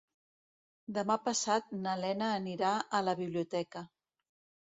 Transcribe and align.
Demà 0.95 1.17
passat 1.25 1.67
na 1.83 1.93
Lena 2.05 2.31
anirà 2.37 2.71
a 3.01 3.05
la 3.09 3.15
biblioteca. 3.23 3.85